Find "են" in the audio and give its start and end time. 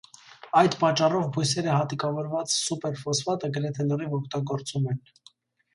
4.95-5.07